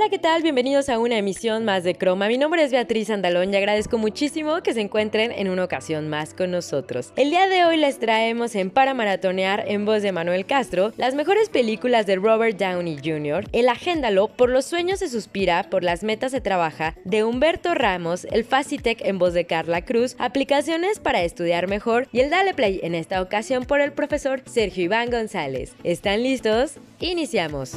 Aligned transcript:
Hola, 0.00 0.08
¿qué 0.08 0.18
tal? 0.18 0.42
Bienvenidos 0.42 0.88
a 0.88 0.98
una 0.98 1.18
emisión 1.18 1.66
más 1.66 1.84
de 1.84 1.94
Croma. 1.94 2.26
Mi 2.26 2.38
nombre 2.38 2.62
es 2.62 2.70
Beatriz 2.70 3.10
Andalón 3.10 3.52
y 3.52 3.56
agradezco 3.58 3.98
muchísimo 3.98 4.62
que 4.62 4.72
se 4.72 4.80
encuentren 4.80 5.30
en 5.30 5.50
una 5.50 5.62
ocasión 5.62 6.08
más 6.08 6.32
con 6.32 6.50
nosotros. 6.50 7.12
El 7.16 7.28
día 7.28 7.48
de 7.48 7.66
hoy 7.66 7.76
les 7.76 7.98
traemos 7.98 8.54
en 8.54 8.70
Para 8.70 8.94
Maratonear 8.94 9.62
en 9.68 9.84
voz 9.84 10.00
de 10.00 10.12
Manuel 10.12 10.46
Castro 10.46 10.94
las 10.96 11.14
mejores 11.14 11.50
películas 11.50 12.06
de 12.06 12.16
Robert 12.16 12.58
Downey 12.58 12.96
Jr., 13.04 13.44
El 13.52 13.68
Agéndalo, 13.68 14.28
Por 14.28 14.48
los 14.48 14.64
sueños 14.64 15.00
se 15.00 15.10
suspira, 15.10 15.64
Por 15.64 15.84
las 15.84 16.02
metas 16.02 16.32
se 16.32 16.40
trabaja, 16.40 16.94
de 17.04 17.22
Humberto 17.22 17.74
Ramos, 17.74 18.24
El 18.30 18.44
Facitec 18.44 19.04
en 19.04 19.18
voz 19.18 19.34
de 19.34 19.44
Carla 19.44 19.84
Cruz, 19.84 20.16
Aplicaciones 20.18 20.98
para 20.98 21.22
estudiar 21.24 21.68
mejor 21.68 22.08
y 22.10 22.20
el 22.20 22.30
Dale 22.30 22.54
Play 22.54 22.80
en 22.82 22.94
esta 22.94 23.20
ocasión 23.20 23.66
por 23.66 23.82
el 23.82 23.92
profesor 23.92 24.40
Sergio 24.46 24.82
Iván 24.82 25.10
González. 25.10 25.74
¿Están 25.84 26.22
listos? 26.22 26.76
Iniciamos. 27.00 27.74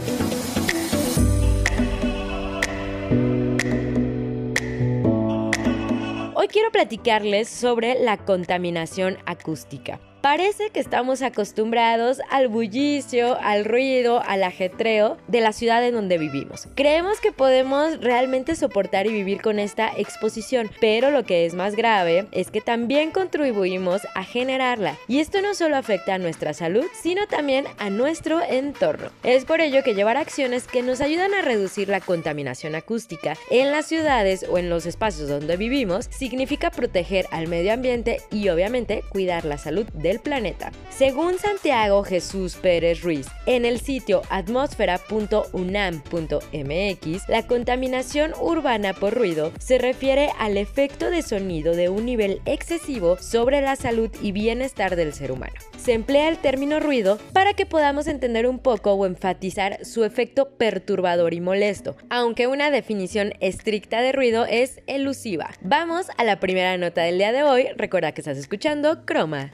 Hoy 6.44 6.50
quiero 6.50 6.72
platicarles 6.72 7.48
sobre 7.48 7.98
la 8.04 8.18
contaminación 8.18 9.18
acústica. 9.26 10.02
Parece 10.24 10.70
que 10.70 10.80
estamos 10.80 11.22
acostumbrados 11.22 12.22
al 12.32 12.48
bullicio, 12.48 13.38
al 13.42 13.66
ruido, 13.66 14.24
al 14.26 14.44
ajetreo 14.44 15.18
de 15.28 15.42
la 15.42 15.52
ciudad 15.52 15.86
en 15.86 15.96
donde 15.96 16.18
vivimos. 16.18 16.70
Creemos 16.76 17.20
que 17.20 17.34
podemos 17.34 18.00
realmente 18.00 18.56
soportar 18.56 19.06
y 19.06 19.12
vivir 19.12 19.42
con 19.42 19.60
esta 19.60 19.92
exposición, 19.98 20.72
pero 20.80 21.12
lo 21.12 21.26
que 21.26 21.46
es 21.46 21.56
más 21.56 21.76
grave 21.76 22.28
es 22.32 22.52
que 22.52 22.62
también 22.62 23.12
contribuimos 23.12 24.08
a 24.16 24.24
generarla. 24.24 24.98
Y 25.10 25.20
esto 25.20 25.42
no 25.42 25.56
solo 25.56 25.76
afecta 25.76 26.14
a 26.14 26.20
nuestra 26.20 26.54
salud, 26.54 26.86
sino 26.94 27.28
también 27.28 27.66
a 27.78 27.90
nuestro 27.90 28.42
entorno. 28.42 29.10
Es 29.24 29.44
por 29.44 29.60
ello 29.60 29.84
que 29.84 29.94
llevar 29.94 30.16
acciones 30.16 30.68
que 30.68 30.84
nos 30.84 31.02
ayudan 31.02 31.34
a 31.34 31.42
reducir 31.42 31.90
la 31.90 32.00
contaminación 32.00 32.76
acústica 32.76 33.36
en 33.52 33.72
las 33.72 33.88
ciudades 33.88 34.46
o 34.50 34.58
en 34.58 34.70
los 34.70 34.86
espacios 34.86 35.28
donde 35.28 35.58
vivimos 35.58 36.08
significa 36.18 36.72
proteger 36.72 37.26
al 37.32 37.50
medio 37.50 37.74
ambiente 37.74 38.22
y 38.32 38.48
obviamente 38.48 39.04
cuidar 39.10 39.44
la 39.44 39.58
salud 39.58 39.86
de 39.92 40.13
planeta. 40.20 40.72
Según 40.90 41.38
Santiago 41.38 42.04
Jesús 42.04 42.56
Pérez 42.56 43.02
Ruiz, 43.02 43.28
en 43.46 43.66
el 43.66 43.80
sitio 43.80 44.22
atmosfera.unam.mx, 44.30 47.30
la 47.30 47.48
contaminación 47.48 48.34
urbana 48.40 48.94
por 48.94 49.14
ruido 49.14 49.52
se 49.60 49.78
refiere 49.78 50.30
al 50.40 50.58
efecto 50.58 51.10
de 51.10 51.22
sonido 51.22 51.76
de 51.76 51.90
un 51.90 52.06
nivel 52.06 52.42
excesivo 52.46 53.18
sobre 53.18 53.62
la 53.62 53.76
salud 53.76 54.10
y 54.22 54.32
bienestar 54.32 54.96
del 54.96 55.14
ser 55.14 55.32
humano. 55.32 55.54
Se 55.78 55.94
emplea 55.94 56.30
el 56.30 56.38
término 56.38 56.80
ruido 56.80 57.18
para 57.34 57.54
que 57.54 57.66
podamos 57.66 58.08
entender 58.08 58.48
un 58.48 58.60
poco 58.60 58.94
o 58.94 59.06
enfatizar 59.06 59.86
su 59.86 60.04
efecto 60.04 60.50
perturbador 60.58 61.34
y 61.34 61.42
molesto, 61.42 61.96
aunque 62.10 62.48
una 62.48 62.72
definición 62.72 63.34
estricta 63.40 64.02
de 64.02 64.12
ruido 64.12 64.46
es 64.46 64.82
elusiva. 64.88 65.52
Vamos 65.62 66.08
a 66.18 66.24
la 66.24 66.40
primera 66.40 66.78
nota 66.78 67.02
del 67.02 67.18
día 67.18 67.32
de 67.32 67.44
hoy. 67.44 67.68
Recuerda 67.76 68.14
que 68.14 68.22
estás 68.22 68.38
escuchando 68.38 69.06
Croma. 69.06 69.52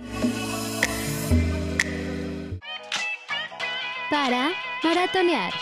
Para 4.09 4.49
maratonear. 4.83 5.53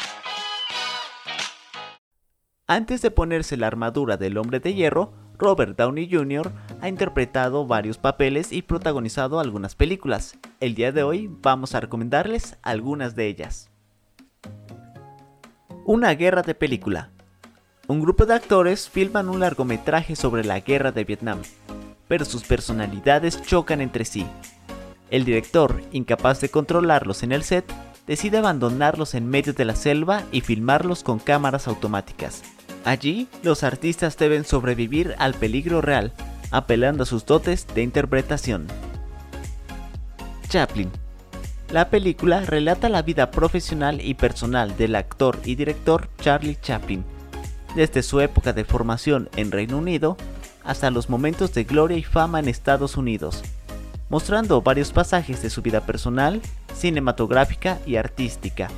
Antes 2.66 3.02
de 3.02 3.12
ponerse 3.12 3.58
la 3.58 3.68
armadura 3.68 4.18
del 4.18 4.38
hombre 4.38 4.59
de 4.59 4.74
hierro, 4.74 5.13
Robert 5.38 5.78
Downey 5.78 6.09
Jr. 6.12 6.52
ha 6.81 6.90
interpretado 6.90 7.66
varios 7.68 7.97
papeles 7.97 8.52
y 8.52 8.62
protagonizado 8.62 9.40
algunas 9.40 9.75
películas. 9.75 10.38
El 10.59 10.75
día 10.75 10.91
de 10.91 11.03
hoy 11.03 11.30
vamos 11.41 11.75
a 11.75 11.80
recomendarles 11.80 12.58
algunas 12.63 13.16
de 13.16 13.28
ellas. 13.28 13.69
Una 15.85 16.14
guerra 16.16 16.41
de 16.41 16.56
película. 16.56 17.12
Un 17.88 18.02
grupo 18.02 18.25
de 18.25 18.34
actores 18.34 18.90
filman 18.90 19.29
un 19.29 19.40
largometraje 19.40 20.16
sobre 20.16 20.44
la 20.44 20.59
guerra 20.59 20.91
de 20.91 21.06
Vietnam, 21.06 21.41
pero 22.08 22.25
sus 22.25 22.44
personalidades 22.44 23.41
chocan 23.44 23.79
entre 23.79 24.03
sí. 24.03 24.25
El 25.09 25.24
director, 25.24 25.81
incapaz 25.94 26.41
de 26.41 26.50
controlarlos 26.50 27.24
en 27.24 27.31
el 27.31 27.44
set, 27.44 27.72
decide 28.07 28.38
abandonarlos 28.38 29.13
en 29.13 29.28
medio 29.29 29.53
de 29.53 29.66
la 29.66 29.75
selva 29.75 30.23
y 30.31 30.41
filmarlos 30.41 31.03
con 31.03 31.19
cámaras 31.19 31.68
automáticas. 31.68 32.41
Allí, 32.85 33.28
los 33.44 33.63
artistas 33.63 34.18
deben 34.18 34.45
sobrevivir 34.45 35.13
al 35.19 35.34
peligro 35.34 35.81
real, 35.81 36.13
apelando 36.51 37.03
a 37.03 37.06
sus 37.06 37.25
dotes 37.25 37.67
de 37.75 37.84
interpretación. 37.84 38.67
Chaplin. 40.47 40.90
La 41.72 41.90
película 41.90 42.40
relata 42.41 42.88
la 42.88 43.01
vida 43.01 43.29
profesional 43.29 44.00
y 44.00 44.13
personal 44.13 44.78
del 44.78 44.96
actor 44.96 45.38
y 45.44 45.56
director 45.56 46.09
Charlie 46.22 46.57
Chaplin, 46.62 47.03
desde 47.75 48.03
su 48.03 48.22
época 48.22 48.53
de 48.53 48.63
formación 48.63 49.29
en 49.35 49.51
Reino 49.51 49.78
Unido 49.78 50.16
hasta 50.63 50.90
los 50.91 51.09
momentos 51.09 51.53
de 51.53 51.66
gloria 51.66 51.97
y 51.97 52.03
fama 52.03 52.40
en 52.40 52.47
Estados 52.47 52.96
Unidos, 52.96 53.44
mostrando 54.09 54.62
varios 54.62 54.94
pasajes 54.94 55.41
de 55.41 55.50
su 55.50 55.62
vida 55.62 55.81
personal, 55.81 56.41
cinematográfica 56.78 57.80
y 57.86 57.96
artística, 57.96 58.70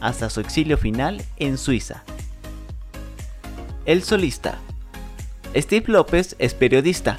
hasta 0.00 0.30
su 0.30 0.40
exilio 0.40 0.78
final 0.78 1.22
en 1.36 1.58
Suiza. 1.58 2.02
El 3.84 4.02
solista. 4.02 4.58
Steve 5.54 5.86
López 5.88 6.34
es 6.38 6.54
periodista. 6.54 7.18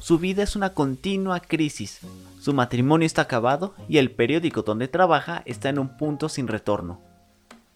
Su 0.00 0.18
vida 0.18 0.42
es 0.42 0.56
una 0.56 0.72
continua 0.72 1.40
crisis. 1.40 2.00
Su 2.40 2.54
matrimonio 2.54 3.06
está 3.06 3.22
acabado 3.22 3.74
y 3.88 3.98
el 3.98 4.10
periódico 4.10 4.62
donde 4.62 4.88
trabaja 4.88 5.42
está 5.44 5.68
en 5.68 5.78
un 5.78 5.96
punto 5.96 6.28
sin 6.28 6.46
retorno. 6.46 7.00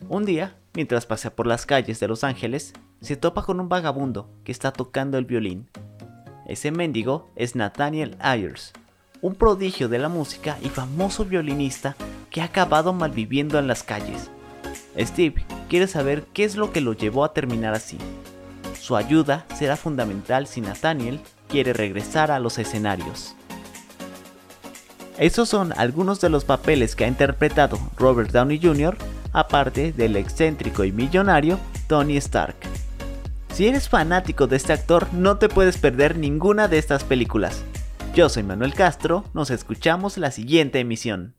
Un 0.09 0.25
día, 0.25 0.55
mientras 0.75 1.07
pasea 1.07 1.35
por 1.35 1.47
las 1.47 1.67
calles 1.67 2.01
de 2.01 2.09
Los 2.09 2.23
Ángeles, 2.23 2.73
se 3.01 3.17
topa 3.17 3.45
con 3.45 3.61
un 3.61 3.69
vagabundo 3.69 4.31
que 4.45 4.53
está 4.53 4.73
tocando 4.73 5.19
el 5.19 5.25
violín. 5.25 5.69
Ese 6.47 6.71
mendigo 6.71 7.29
es 7.37 7.57
Nathaniel 7.57 8.17
Ayers, 8.21 8.73
un 9.21 9.34
prodigio 9.34 9.89
de 9.89 9.99
la 9.99 10.09
música 10.09 10.59
y 10.62 10.69
famoso 10.69 11.25
violinista 11.25 11.97
que 12.31 12.41
ha 12.41 12.45
acabado 12.45 12.93
malviviendo 12.93 13.59
en 13.59 13.67
las 13.67 13.83
calles. 13.83 14.31
Steve 14.99 15.45
quiere 15.69 15.87
saber 15.87 16.25
qué 16.33 16.45
es 16.45 16.56
lo 16.56 16.73
que 16.73 16.81
lo 16.81 16.93
llevó 16.93 17.25
a 17.25 17.33
terminar 17.33 17.75
así. 17.75 17.99
Su 18.81 18.97
ayuda 18.97 19.45
será 19.57 19.77
fundamental 19.77 20.47
si 20.47 20.61
Nathaniel 20.61 21.21
quiere 21.49 21.73
regresar 21.73 22.31
a 22.31 22.41
los 22.41 22.59
escenarios. 22.59 23.34
Esos 25.19 25.49
son 25.49 25.73
algunos 25.77 26.21
de 26.21 26.28
los 26.28 26.45
papeles 26.45 26.95
que 26.95 27.05
ha 27.05 27.09
interpretado 27.09 27.78
Robert 27.97 28.31
Downey 28.31 28.61
Jr., 28.62 28.97
aparte 29.33 29.93
del 29.93 30.17
excéntrico 30.17 30.84
y 30.84 30.93
millonario 30.93 31.59
Tony 31.89 32.17
Stark. 32.17 32.57
Si 33.53 33.67
eres 33.67 33.89
fanático 33.89 34.47
de 34.47 34.57
este 34.57 34.73
actor, 34.73 35.09
no 35.12 35.39
te 35.39 35.49
puedes 35.49 35.77
perder 35.78 36.17
ninguna 36.17 36.69
de 36.69 36.78
estas 36.78 37.03
películas. 37.03 37.65
Yo 38.19 38.29
soy 38.29 38.43
Manuel 38.43 38.75
Castro, 38.75 39.23
nos 39.33 39.49
escuchamos 39.53 40.19
la 40.19 40.33
siguiente 40.33 40.81
emisión. 40.81 41.38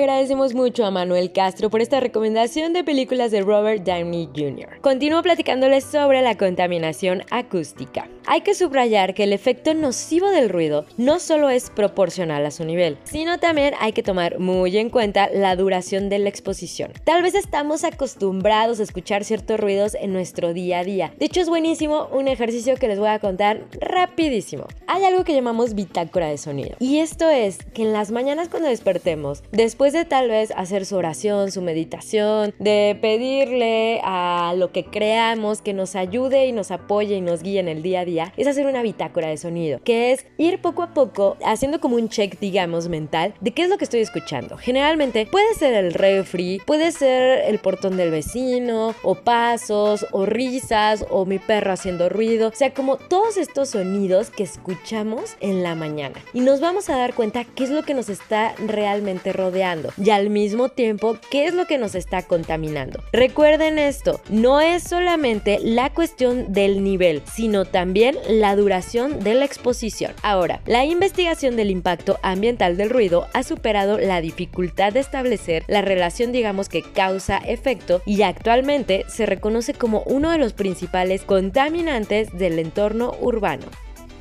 Agradecemos 0.00 0.54
mucho 0.54 0.86
a 0.86 0.90
Manuel 0.90 1.30
Castro 1.30 1.68
por 1.68 1.82
esta 1.82 2.00
recomendación 2.00 2.72
de 2.72 2.82
películas 2.82 3.30
de 3.32 3.42
Robert 3.42 3.84
Downey 3.84 4.30
Jr. 4.34 4.80
Continúo 4.80 5.20
platicándoles 5.22 5.84
sobre 5.84 6.22
la 6.22 6.38
contaminación 6.38 7.22
acústica. 7.30 8.08
Hay 8.26 8.40
que 8.40 8.54
subrayar 8.54 9.12
que 9.12 9.24
el 9.24 9.34
efecto 9.34 9.74
nocivo 9.74 10.30
del 10.30 10.48
ruido 10.48 10.86
no 10.96 11.18
solo 11.18 11.50
es 11.50 11.68
proporcional 11.68 12.46
a 12.46 12.50
su 12.50 12.64
nivel, 12.64 12.96
sino 13.04 13.38
también 13.38 13.74
hay 13.78 13.92
que 13.92 14.02
tomar 14.02 14.38
muy 14.38 14.78
en 14.78 14.88
cuenta 14.88 15.28
la 15.30 15.54
duración 15.54 16.08
de 16.08 16.18
la 16.18 16.30
exposición. 16.30 16.92
Tal 17.04 17.22
vez 17.22 17.34
estamos 17.34 17.84
acostumbrados 17.84 18.80
a 18.80 18.84
escuchar 18.84 19.24
ciertos 19.24 19.60
ruidos 19.60 19.94
en 20.00 20.14
nuestro 20.14 20.54
día 20.54 20.78
a 20.78 20.84
día. 20.84 21.12
De 21.18 21.26
hecho 21.26 21.42
es 21.42 21.50
buenísimo 21.50 22.08
un 22.10 22.26
ejercicio 22.26 22.76
que 22.76 22.88
les 22.88 22.98
voy 22.98 23.08
a 23.08 23.18
contar 23.18 23.66
rapidísimo. 23.80 24.64
Hay 24.86 25.04
algo 25.04 25.24
que 25.24 25.34
llamamos 25.34 25.74
bitácora 25.74 26.28
de 26.28 26.38
sonido. 26.38 26.76
Y 26.78 27.00
esto 27.00 27.28
es 27.28 27.58
que 27.74 27.82
en 27.82 27.92
las 27.92 28.12
mañanas 28.12 28.48
cuando 28.48 28.68
despertemos, 28.68 29.42
después 29.52 29.89
de 29.92 30.04
tal 30.04 30.28
vez 30.28 30.52
hacer 30.56 30.86
su 30.86 30.96
oración, 30.96 31.50
su 31.50 31.62
meditación, 31.62 32.54
de 32.58 32.98
pedirle 33.00 34.00
a 34.04 34.54
lo 34.56 34.72
que 34.72 34.84
creamos 34.84 35.62
que 35.62 35.72
nos 35.72 35.96
ayude 35.96 36.46
y 36.46 36.52
nos 36.52 36.70
apoye 36.70 37.16
y 37.16 37.20
nos 37.20 37.42
guíe 37.42 37.60
en 37.60 37.68
el 37.68 37.82
día 37.82 38.00
a 38.00 38.04
día, 38.04 38.32
es 38.36 38.46
hacer 38.46 38.66
una 38.66 38.82
bitácora 38.82 39.28
de 39.28 39.36
sonido, 39.36 39.80
que 39.84 40.12
es 40.12 40.26
ir 40.38 40.60
poco 40.60 40.82
a 40.82 40.94
poco 40.94 41.36
haciendo 41.44 41.80
como 41.80 41.96
un 41.96 42.08
check, 42.08 42.38
digamos, 42.40 42.88
mental 42.88 43.34
de 43.40 43.52
qué 43.52 43.62
es 43.62 43.68
lo 43.68 43.78
que 43.78 43.84
estoy 43.84 44.00
escuchando. 44.00 44.56
Generalmente 44.56 45.26
puede 45.26 45.54
ser 45.54 45.74
el 45.74 45.92
refri, 45.94 46.60
puede 46.66 46.92
ser 46.92 47.44
el 47.46 47.58
portón 47.58 47.96
del 47.96 48.10
vecino, 48.10 48.94
o 49.02 49.14
pasos, 49.14 50.06
o 50.12 50.26
risas, 50.26 51.04
o 51.10 51.24
mi 51.26 51.38
perro 51.38 51.72
haciendo 51.72 52.08
ruido, 52.08 52.48
o 52.48 52.54
sea, 52.54 52.72
como 52.74 52.96
todos 52.96 53.36
estos 53.36 53.70
sonidos 53.70 54.30
que 54.30 54.42
escuchamos 54.42 55.36
en 55.40 55.62
la 55.62 55.74
mañana. 55.74 56.16
Y 56.32 56.40
nos 56.40 56.60
vamos 56.60 56.88
a 56.90 56.96
dar 56.96 57.14
cuenta 57.14 57.44
qué 57.44 57.64
es 57.64 57.70
lo 57.70 57.82
que 57.82 57.94
nos 57.94 58.08
está 58.08 58.54
realmente 58.58 59.32
rodeando 59.32 59.79
y 60.02 60.10
al 60.10 60.30
mismo 60.30 60.68
tiempo 60.68 61.18
qué 61.30 61.46
es 61.46 61.54
lo 61.54 61.66
que 61.66 61.78
nos 61.78 61.94
está 61.94 62.22
contaminando. 62.22 63.02
Recuerden 63.12 63.78
esto, 63.78 64.20
no 64.28 64.60
es 64.60 64.82
solamente 64.82 65.58
la 65.62 65.90
cuestión 65.90 66.52
del 66.52 66.82
nivel, 66.84 67.22
sino 67.32 67.64
también 67.64 68.16
la 68.28 68.56
duración 68.56 69.20
de 69.20 69.34
la 69.34 69.44
exposición. 69.44 70.12
Ahora, 70.22 70.60
la 70.66 70.84
investigación 70.84 71.56
del 71.56 71.70
impacto 71.70 72.18
ambiental 72.22 72.76
del 72.76 72.90
ruido 72.90 73.26
ha 73.32 73.42
superado 73.42 73.98
la 73.98 74.20
dificultad 74.20 74.92
de 74.92 75.00
establecer 75.00 75.64
la 75.66 75.82
relación 75.82 76.32
digamos 76.32 76.68
que 76.68 76.82
causa-efecto 76.82 78.02
y 78.06 78.22
actualmente 78.22 79.04
se 79.08 79.26
reconoce 79.26 79.74
como 79.74 80.02
uno 80.06 80.30
de 80.30 80.38
los 80.38 80.52
principales 80.52 81.22
contaminantes 81.22 82.36
del 82.36 82.58
entorno 82.58 83.14
urbano. 83.20 83.66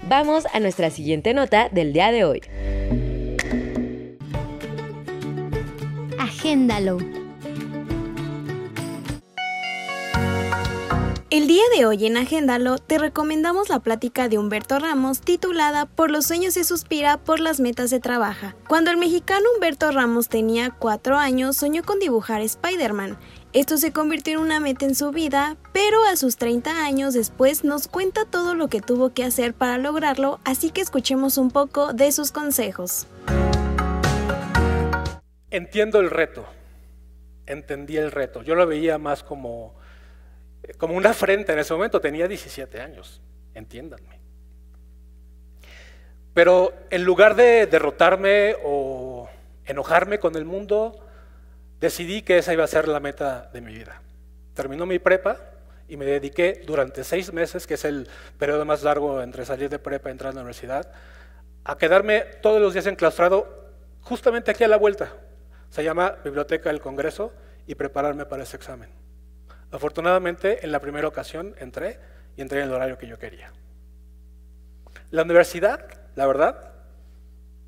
Vamos 0.07 0.45
a 0.53 0.59
nuestra 0.59 0.89
siguiente 0.89 1.33
nota 1.33 1.69
del 1.69 1.93
día 1.93 2.11
de 2.11 2.23
hoy. 2.23 2.41
Agéndalo. 6.19 6.97
El 11.29 11.47
día 11.47 11.63
de 11.73 11.85
hoy 11.85 12.07
en 12.07 12.17
Agéndalo 12.17 12.77
te 12.77 12.97
recomendamos 12.97 13.69
la 13.69 13.79
plática 13.79 14.27
de 14.27 14.37
Humberto 14.37 14.79
Ramos 14.79 15.21
titulada 15.21 15.85
Por 15.85 16.11
los 16.11 16.25
sueños 16.25 16.55
se 16.55 16.65
suspira, 16.65 17.15
por 17.15 17.39
las 17.39 17.61
metas 17.61 17.91
se 17.91 18.01
trabaja. 18.01 18.57
Cuando 18.67 18.91
el 18.91 18.97
mexicano 18.97 19.45
Humberto 19.55 19.91
Ramos 19.91 20.27
tenía 20.27 20.71
4 20.71 21.17
años, 21.17 21.55
soñó 21.55 21.83
con 21.83 21.99
dibujar 21.99 22.41
Spider-Man. 22.41 23.17
Esto 23.53 23.77
se 23.77 23.93
convirtió 23.93 24.33
en 24.33 24.39
una 24.39 24.59
meta 24.59 24.85
en 24.85 24.95
su 24.95 25.11
vida, 25.11 25.55
pero 25.71 26.03
a 26.03 26.17
sus 26.17 26.35
30 26.35 26.83
años 26.83 27.13
después 27.13 27.63
nos 27.63 27.87
cuenta 27.87 28.25
todo 28.25 28.55
lo 28.55 28.67
que 28.67 28.81
tuvo 28.81 29.13
que 29.13 29.23
hacer 29.23 29.53
para 29.53 29.77
lograrlo, 29.77 30.41
así 30.43 30.69
que 30.69 30.81
escuchemos 30.81 31.37
un 31.37 31.49
poco 31.49 31.93
de 31.93 32.11
sus 32.11 32.33
consejos. 32.33 33.07
Entiendo 35.51 35.99
el 35.99 36.09
reto, 36.09 36.45
entendí 37.45 37.97
el 37.97 38.11
reto. 38.11 38.43
Yo 38.43 38.55
lo 38.55 38.67
veía 38.67 38.97
más 38.97 39.23
como 39.23 39.75
como 40.77 40.95
una 40.95 41.11
afrenta 41.11 41.53
en 41.53 41.59
ese 41.59 41.73
momento, 41.73 41.99
tenía 41.99 42.27
17 42.27 42.81
años, 42.81 43.21
entiéndanme. 43.53 44.19
Pero 46.33 46.73
en 46.89 47.03
lugar 47.03 47.35
de 47.35 47.65
derrotarme 47.65 48.55
o 48.63 49.27
enojarme 49.65 50.19
con 50.19 50.35
el 50.35 50.45
mundo, 50.45 51.05
decidí 51.79 52.21
que 52.21 52.37
esa 52.37 52.53
iba 52.53 52.63
a 52.63 52.67
ser 52.67 52.87
la 52.87 52.99
meta 52.99 53.49
de 53.51 53.61
mi 53.61 53.73
vida. 53.73 54.01
Terminó 54.53 54.85
mi 54.85 54.99
prepa 54.99 55.37
y 55.87 55.97
me 55.97 56.05
dediqué 56.05 56.61
durante 56.65 57.03
seis 57.03 57.33
meses, 57.33 57.65
que 57.65 57.73
es 57.73 57.85
el 57.85 58.07
periodo 58.37 58.63
más 58.65 58.83
largo 58.83 59.21
entre 59.21 59.45
salir 59.45 59.69
de 59.69 59.79
prepa 59.79 60.09
y 60.09 60.11
entrar 60.11 60.31
a 60.31 60.35
la 60.35 60.41
universidad, 60.41 60.91
a 61.63 61.77
quedarme 61.77 62.21
todos 62.41 62.61
los 62.61 62.73
días 62.73 62.85
enclaustrado 62.85 63.71
justamente 64.01 64.51
aquí 64.51 64.63
a 64.63 64.67
la 64.67 64.77
vuelta. 64.77 65.11
Se 65.69 65.83
llama 65.83 66.15
Biblioteca 66.23 66.69
del 66.69 66.81
Congreso 66.81 67.33
y 67.67 67.75
prepararme 67.75 68.25
para 68.25 68.43
ese 68.43 68.57
examen. 68.57 68.89
Afortunadamente, 69.71 70.65
en 70.65 70.71
la 70.71 70.79
primera 70.79 71.07
ocasión 71.07 71.55
entré 71.59 71.99
y 72.35 72.41
entré 72.41 72.59
en 72.61 72.67
el 72.67 72.73
horario 72.73 72.97
que 72.97 73.07
yo 73.07 73.19
quería. 73.19 73.51
La 75.11 75.23
universidad, 75.23 75.85
la 76.15 76.25
verdad, 76.25 76.73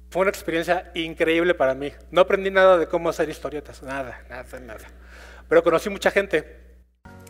fue 0.10 0.24
una 0.24 0.30
experiencia 0.30 0.92
increíble 0.94 1.54
para 1.54 1.74
mí. 1.74 1.92
No 2.10 2.22
aprendí 2.22 2.52
nada 2.52 2.78
de 2.78 2.88
cómo 2.88 3.10
hacer 3.10 3.30
historietas, 3.30 3.82
nada, 3.82 4.24
nada, 4.30 4.60
nada. 4.60 4.88
Pero 5.48 5.64
conocí 5.64 5.90
mucha 5.90 6.12
gente. 6.12 6.60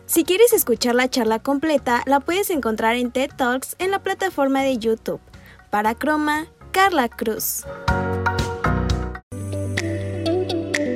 Si 0.06 0.24
quieres 0.24 0.52
escuchar 0.52 0.94
la 0.94 1.08
charla 1.08 1.38
completa, 1.38 2.02
la 2.06 2.20
puedes 2.20 2.50
encontrar 2.50 2.96
en 2.96 3.12
TED 3.12 3.30
Talks 3.36 3.76
en 3.78 3.90
la 3.90 4.02
plataforma 4.02 4.62
de 4.62 4.78
YouTube. 4.78 5.20
Para 5.70 5.94
Croma, 5.94 6.48
Carla 6.72 7.08
Cruz. 7.08 7.64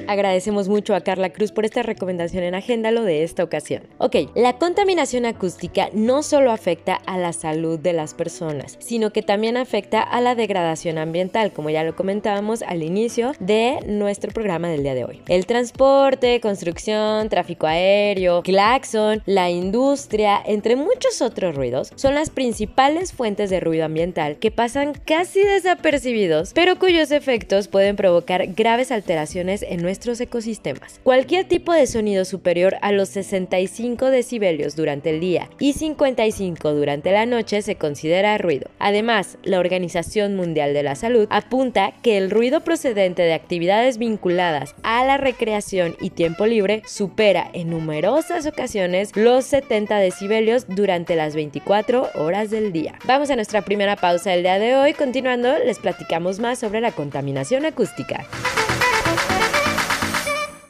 Agradecemos 0.09 0.69
mucho 0.69 0.95
a 0.95 1.01
Carla 1.01 1.31
Cruz 1.31 1.53
por 1.53 1.65
esta 1.65 1.83
recomendación 1.83 2.45
en 2.45 2.55
Agéndalo 2.55 3.03
de 3.03 3.25
esta 3.25 3.43
ocasión. 3.43 3.83
Ok, 3.99 4.17
la 4.35 4.59
contaminación 4.59 5.27
acústica 5.27 5.89
no 5.93 6.23
solo 6.23 6.53
afecta 6.53 6.95
a 7.07 7.19
la 7.19 7.33
salud 7.33 7.79
de 7.79 7.93
las 7.93 8.15
personas, 8.15 8.77
sino 8.81 9.13
que 9.13 9.23
también 9.23 9.57
afecta 9.57 10.03
a 10.03 10.21
la 10.21 10.35
degradación 10.35 10.99
ambiental, 10.99 11.53
como 11.53 11.71
ya 11.71 11.83
lo 11.83 11.97
comentábamos 11.97 12.63
al 12.63 12.83
inicio 12.83 13.33
de 13.41 13.79
nuestro 13.87 14.33
programa 14.33 14.69
del 14.69 14.85
día 14.85 14.95
de 14.95 15.05
hoy. 15.05 15.23
El 15.29 15.47
transporte, 15.47 16.41
construcción, 16.41 17.29
tráfico 17.29 17.67
aéreo, 17.67 18.43
claxon, 18.43 19.23
la 19.27 19.51
industria, 19.51 20.41
entre 20.45 20.77
muchos 20.77 21.21
otros 21.21 21.57
ruidos, 21.57 21.93
son 21.97 22.15
las 22.15 22.31
principales 22.31 23.13
fuentes 23.13 23.51
de 23.51 23.61
ruido 23.61 23.85
ambiental 23.85 24.37
que 24.37 24.51
pasan 24.51 24.93
casi 25.05 25.43
desapercibidos, 25.43 26.53
pero 26.55 26.79
cuyos 26.79 27.11
efectos 27.11 27.69
pueden 27.69 27.97
provocar 27.97 28.47
graves 28.55 28.93
alteraciones 28.93 29.63
en 29.63 29.83
nuestra 29.83 29.96
ecosistemas. 30.21 31.01
Cualquier 31.03 31.47
tipo 31.47 31.73
de 31.73 31.87
sonido 31.87 32.25
superior 32.25 32.77
a 32.83 32.93
los 32.93 33.09
65 33.11 34.11
decibelios 34.11 34.77
durante 34.77 35.11
el 35.11 35.21
día 35.21 35.49
y 35.59 35.73
55 35.73 36.73
durante 36.73 37.13
la 37.13 37.27
noche 37.27 37.63
se 37.63 37.77
considera 37.77 38.39
ruido. 38.39 38.71
Además, 38.79 39.39
la 39.43 39.59
Organización 39.59 40.37
Mundial 40.37 40.75
de 40.75 40.83
la 40.83 40.95
Salud 40.95 41.27
apunta 41.31 41.93
que 42.03 42.17
el 42.19 42.31
ruido 42.31 42.61
procedente 42.61 43.23
de 43.23 43.35
actividades 43.35 43.99
vinculadas 43.99 44.75
a 44.83 45.05
la 45.05 45.17
recreación 45.17 45.97
y 46.01 46.11
tiempo 46.11 46.47
libre 46.47 46.83
supera 46.87 47.51
en 47.53 47.71
numerosas 47.71 48.47
ocasiones 48.47 49.11
los 49.15 49.45
70 49.47 49.99
decibelios 49.99 50.67
durante 50.69 51.17
las 51.17 51.35
24 51.35 52.11
horas 52.15 52.51
del 52.51 52.73
día. 52.73 52.99
Vamos 53.05 53.31
a 53.31 53.37
nuestra 53.37 53.63
primera 53.63 53.97
pausa 53.97 54.31
del 54.31 54.43
día 54.43 54.59
de 54.59 54.77
hoy. 54.77 54.93
Continuando, 54.95 55.59
les 55.59 55.79
platicamos 55.79 56.39
más 56.39 56.59
sobre 56.59 56.81
la 56.81 56.93
contaminación 56.93 57.65
acústica. 57.65 58.27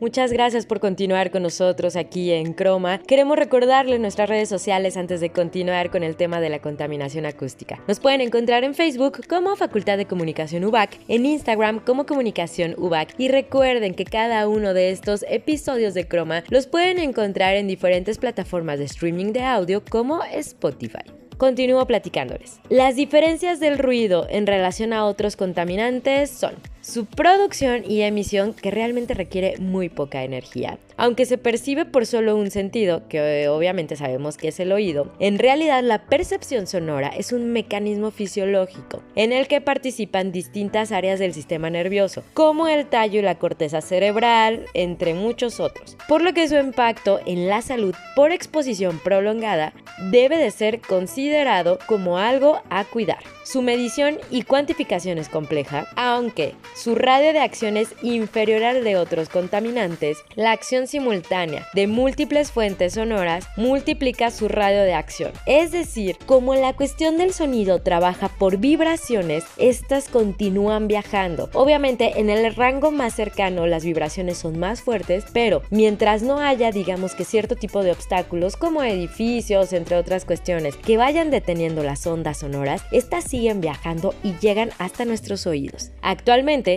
Muchas 0.00 0.32
gracias 0.32 0.64
por 0.64 0.80
continuar 0.80 1.30
con 1.30 1.42
nosotros 1.42 1.94
aquí 1.94 2.32
en 2.32 2.54
Croma. 2.54 3.00
Queremos 3.00 3.36
recordarles 3.36 4.00
nuestras 4.00 4.30
redes 4.30 4.48
sociales 4.48 4.96
antes 4.96 5.20
de 5.20 5.28
continuar 5.28 5.90
con 5.90 6.02
el 6.02 6.16
tema 6.16 6.40
de 6.40 6.48
la 6.48 6.60
contaminación 6.60 7.26
acústica. 7.26 7.82
Nos 7.86 8.00
pueden 8.00 8.22
encontrar 8.22 8.64
en 8.64 8.74
Facebook 8.74 9.20
como 9.28 9.56
Facultad 9.56 9.98
de 9.98 10.06
Comunicación 10.06 10.64
UBAC, 10.64 10.98
en 11.08 11.26
Instagram 11.26 11.80
como 11.80 12.06
Comunicación 12.06 12.76
UBAC 12.78 13.14
y 13.18 13.28
recuerden 13.28 13.92
que 13.92 14.06
cada 14.06 14.48
uno 14.48 14.72
de 14.72 14.90
estos 14.90 15.22
episodios 15.28 15.92
de 15.92 16.08
Croma 16.08 16.44
los 16.48 16.66
pueden 16.66 16.98
encontrar 16.98 17.56
en 17.56 17.68
diferentes 17.68 18.16
plataformas 18.16 18.78
de 18.78 18.86
streaming 18.86 19.34
de 19.34 19.42
audio 19.42 19.84
como 19.84 20.24
Spotify. 20.24 21.04
Continúo 21.40 21.86
platicándoles. 21.86 22.60
Las 22.68 22.96
diferencias 22.96 23.60
del 23.60 23.78
ruido 23.78 24.26
en 24.28 24.46
relación 24.46 24.92
a 24.92 25.06
otros 25.06 25.36
contaminantes 25.36 26.30
son 26.30 26.54
su 26.80 27.06
producción 27.06 27.82
y 27.88 28.02
emisión 28.02 28.54
que 28.54 28.70
realmente 28.70 29.14
requiere 29.14 29.56
muy 29.58 29.88
poca 29.88 30.24
energía. 30.24 30.78
Aunque 30.96 31.24
se 31.24 31.38
percibe 31.38 31.86
por 31.86 32.04
solo 32.04 32.36
un 32.36 32.50
sentido, 32.50 33.08
que 33.08 33.48
obviamente 33.48 33.96
sabemos 33.96 34.36
que 34.36 34.48
es 34.48 34.60
el 34.60 34.70
oído, 34.70 35.12
en 35.18 35.38
realidad 35.38 35.82
la 35.82 36.06
percepción 36.06 36.66
sonora 36.66 37.08
es 37.08 37.32
un 37.32 37.52
mecanismo 37.52 38.10
fisiológico 38.10 39.02
en 39.16 39.32
el 39.32 39.48
que 39.48 39.62
participan 39.62 40.30
distintas 40.30 40.92
áreas 40.92 41.18
del 41.18 41.32
sistema 41.32 41.70
nervioso, 41.70 42.22
como 42.34 42.68
el 42.68 42.86
tallo 42.86 43.20
y 43.20 43.22
la 43.22 43.38
corteza 43.38 43.80
cerebral, 43.80 44.66
entre 44.74 45.14
muchos 45.14 45.58
otros, 45.58 45.96
por 46.06 46.20
lo 46.20 46.34
que 46.34 46.48
su 46.48 46.56
impacto 46.56 47.20
en 47.24 47.48
la 47.48 47.62
salud 47.62 47.94
por 48.14 48.30
exposición 48.30 48.98
prolongada 48.98 49.72
debe 50.10 50.36
de 50.36 50.50
ser 50.50 50.80
considerado 50.80 51.78
como 51.86 52.18
algo 52.18 52.60
a 52.68 52.84
cuidar. 52.84 53.20
Su 53.44 53.62
medición 53.62 54.18
y 54.30 54.42
cuantificación 54.42 55.18
es 55.18 55.28
compleja, 55.28 55.86
aunque 55.96 56.54
su 56.74 56.94
radio 56.94 57.32
de 57.32 57.40
acción 57.40 57.76
es 57.76 57.94
inferior 58.02 58.62
al 58.62 58.84
de 58.84 58.96
otros 58.96 59.28
contaminantes, 59.28 60.18
la 60.34 60.52
acción 60.52 60.86
simultánea 60.86 61.66
de 61.74 61.86
múltiples 61.86 62.52
fuentes 62.52 62.94
sonoras 62.94 63.46
multiplica 63.56 64.30
su 64.30 64.48
radio 64.48 64.82
de 64.82 64.94
acción. 64.94 65.32
Es 65.46 65.72
decir, 65.72 66.16
como 66.26 66.54
la 66.54 66.72
cuestión 66.72 67.18
del 67.18 67.32
sonido 67.32 67.82
trabaja 67.82 68.28
por 68.28 68.58
vibraciones, 68.58 69.44
estas 69.58 70.08
continúan 70.08 70.88
viajando. 70.88 71.50
Obviamente 71.52 72.20
en 72.20 72.30
el 72.30 72.54
rango 72.54 72.90
más 72.90 73.14
cercano 73.14 73.66
las 73.66 73.84
vibraciones 73.84 74.38
son 74.38 74.58
más 74.58 74.82
fuertes, 74.82 75.24
pero 75.32 75.62
mientras 75.70 76.22
no 76.22 76.38
haya 76.38 76.70
digamos 76.70 77.14
que 77.14 77.24
cierto 77.24 77.56
tipo 77.56 77.82
de 77.82 77.92
obstáculos 77.92 78.56
como 78.56 78.82
edificios, 78.82 79.72
entre 79.72 79.96
otras 79.96 80.24
cuestiones, 80.24 80.76
que 80.76 80.96
vayan 80.96 81.30
deteniendo 81.30 81.82
las 81.82 82.06
ondas 82.06 82.38
sonoras, 82.38 82.82
estas 82.92 83.24
siguen 83.24 83.60
viajando 83.60 84.14
y 84.22 84.34
llegan 84.38 84.70
hasta 84.78 85.04
nuestros 85.04 85.46
oídos. 85.46 85.90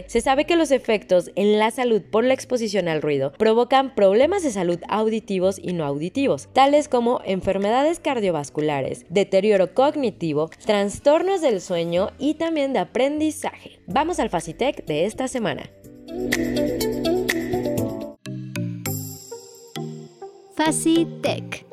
Se 0.07 0.21
sabe 0.21 0.45
que 0.45 0.55
los 0.55 0.71
efectos 0.71 1.31
en 1.35 1.59
la 1.59 1.71
salud 1.71 2.01
por 2.01 2.23
la 2.23 2.33
exposición 2.33 2.87
al 2.87 3.01
ruido 3.01 3.33
provocan 3.33 3.95
problemas 3.95 4.43
de 4.43 4.51
salud 4.51 4.79
auditivos 4.87 5.59
y 5.61 5.73
no 5.73 5.85
auditivos, 5.85 6.49
tales 6.53 6.87
como 6.87 7.21
enfermedades 7.25 7.99
cardiovasculares, 7.99 9.05
deterioro 9.09 9.73
cognitivo, 9.73 10.49
trastornos 10.65 11.41
del 11.41 11.61
sueño 11.61 12.11
y 12.17 12.35
también 12.35 12.73
de 12.73 12.79
aprendizaje. 12.79 13.79
Vamos 13.87 14.19
al 14.19 14.29
Facitec 14.29 14.85
de 14.85 15.05
esta 15.05 15.27
semana. 15.27 15.69
Facitec. 20.55 21.72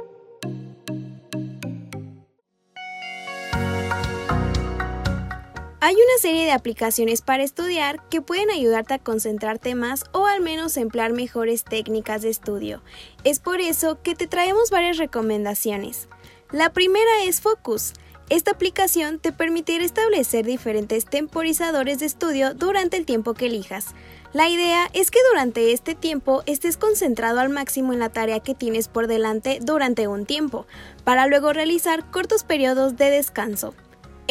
Hay 5.83 5.95
una 5.95 6.19
serie 6.21 6.45
de 6.45 6.53
aplicaciones 6.53 7.23
para 7.23 7.43
estudiar 7.43 8.07
que 8.11 8.21
pueden 8.21 8.51
ayudarte 8.51 8.93
a 8.93 8.99
concentrarte 8.99 9.75
más 9.75 10.05
o 10.13 10.27
al 10.27 10.43
menos 10.43 10.77
emplear 10.77 11.15
mejores 11.15 11.65
técnicas 11.65 12.21
de 12.21 12.29
estudio. 12.29 12.83
Es 13.25 13.39
por 13.39 13.63
eso 13.63 13.99
que 14.03 14.15
te 14.15 14.27
traemos 14.27 14.69
varias 14.69 14.99
recomendaciones. 14.99 16.09
La 16.53 16.75
primera 16.75 17.25
es 17.25 17.41
Focus. 17.41 17.95
Esta 18.29 18.51
aplicación 18.51 19.21
te 19.21 19.33
permitirá 19.33 19.83
establecer 19.83 20.45
diferentes 20.45 21.07
temporizadores 21.07 21.99
de 21.99 22.07
estudio 22.07 22.53
durante 22.53 22.99
el 22.99 23.07
tiempo 23.07 23.33
que 23.33 23.47
elijas. 23.47 23.87
La 24.35 24.51
idea 24.51 24.91
es 24.93 25.11
que 25.11 25.19
durante 25.31 25.73
este 25.73 25.95
tiempo 25.95 26.43
estés 26.45 26.77
concentrado 26.77 27.41
al 27.41 27.49
máximo 27.49 27.95
en 27.95 28.01
la 28.01 28.11
tarea 28.11 28.41
que 28.41 28.55
tienes 28.55 28.89
por 28.89 29.07
delante 29.07 29.61
durante 29.63 30.09
un 30.09 30.27
tiempo, 30.27 30.67
para 31.05 31.27
luego 31.27 31.55
realizar 31.55 32.11
cortos 32.11 32.45
periodos 32.45 32.99
de 32.99 33.11
descanso. 33.11 33.75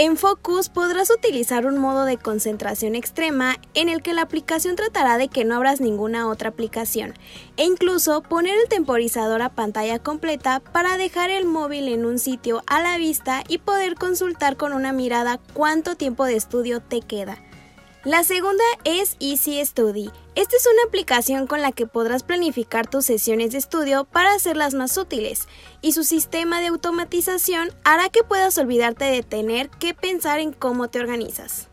En 0.01 0.15
Focus 0.15 0.69
podrás 0.69 1.09
utilizar 1.09 1.65
un 1.65 1.77
modo 1.77 2.05
de 2.05 2.15
concentración 2.15 2.95
extrema 2.95 3.57
en 3.73 3.89
el 3.89 4.01
que 4.01 4.13
la 4.13 4.21
aplicación 4.21 4.77
tratará 4.77 5.17
de 5.17 5.27
que 5.27 5.43
no 5.43 5.57
abras 5.57 5.81
ninguna 5.81 6.29
otra 6.29 6.47
aplicación 6.47 7.15
e 7.57 7.65
incluso 7.65 8.21
poner 8.21 8.57
el 8.57 8.69
temporizador 8.69 9.41
a 9.41 9.49
pantalla 9.49 9.99
completa 9.99 10.61
para 10.61 10.95
dejar 10.95 11.31
el 11.31 11.43
móvil 11.43 11.89
en 11.89 12.05
un 12.05 12.17
sitio 12.17 12.63
a 12.65 12.81
la 12.81 12.97
vista 12.97 13.43
y 13.49 13.57
poder 13.57 13.95
consultar 13.95 14.55
con 14.55 14.71
una 14.71 14.93
mirada 14.93 15.37
cuánto 15.53 15.95
tiempo 15.95 16.23
de 16.23 16.37
estudio 16.37 16.79
te 16.79 17.01
queda. 17.01 17.37
La 18.05 18.23
segunda 18.23 18.63
es 18.85 19.17
Easy 19.19 19.63
Study. 19.65 20.09
Esta 20.33 20.55
es 20.55 20.65
una 20.73 20.87
aplicación 20.87 21.47
con 21.47 21.61
la 21.61 21.73
que 21.73 21.85
podrás 21.85 22.23
planificar 22.23 22.87
tus 22.87 23.03
sesiones 23.03 23.51
de 23.51 23.57
estudio 23.57 24.05
para 24.05 24.33
hacerlas 24.33 24.73
más 24.73 24.97
útiles, 24.97 25.49
y 25.81 25.91
su 25.91 26.05
sistema 26.05 26.61
de 26.61 26.67
automatización 26.67 27.73
hará 27.83 28.07
que 28.07 28.23
puedas 28.23 28.57
olvidarte 28.57 29.03
de 29.03 29.21
tener 29.21 29.69
que 29.69 29.93
pensar 29.93 30.39
en 30.39 30.53
cómo 30.53 30.87
te 30.87 31.01
organizas. 31.01 31.67